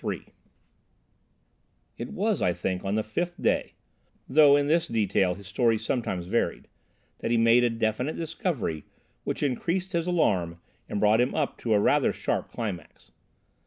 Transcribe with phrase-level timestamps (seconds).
[0.03, 0.23] III
[1.99, 7.29] It was, I think, on the fifth day—though in this detail his story sometimes varied—that
[7.29, 8.83] he made a definite discovery
[9.25, 10.59] which increased his alarm
[10.89, 13.11] and brought him up to a rather sharp climax.